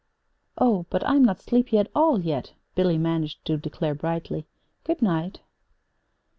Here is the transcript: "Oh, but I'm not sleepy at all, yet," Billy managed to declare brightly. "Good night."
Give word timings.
"Oh, 0.57 0.87
but 0.89 1.07
I'm 1.07 1.23
not 1.23 1.41
sleepy 1.41 1.77
at 1.77 1.91
all, 1.93 2.21
yet," 2.21 2.53
Billy 2.73 2.97
managed 2.97 3.45
to 3.45 3.55
declare 3.57 3.93
brightly. 3.93 4.47
"Good 4.83 5.03
night." 5.03 5.41